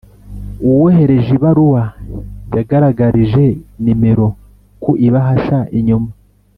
uwohereje 0.67 1.29
ibaruwa 1.37 1.83
yagaragarije 2.55 3.45
nimero 3.83 4.27
ku 4.81 4.91
ibahasha 5.07 5.59
inyuma. 5.77 6.09